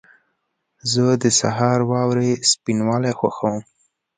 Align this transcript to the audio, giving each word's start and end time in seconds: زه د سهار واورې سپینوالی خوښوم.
زه 0.91 1.03
د 1.23 1.25
سهار 1.39 1.79
واورې 1.91 2.29
سپینوالی 2.51 3.13
خوښوم. 3.19 3.57